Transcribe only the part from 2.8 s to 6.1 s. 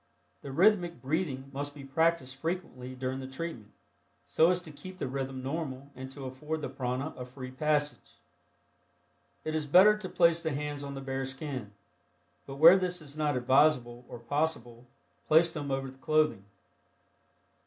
during the treatment, so as to keep the rhythm normal